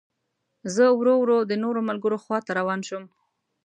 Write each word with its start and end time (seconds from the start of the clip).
زه 0.75 0.85
ورو 0.99 1.13
ورو 1.19 1.37
د 1.49 1.53
نورو 1.63 1.79
ملګرو 1.89 2.17
خوا 2.23 2.37
ته 2.45 2.51
روان 2.59 2.79
شوم. 2.87 3.03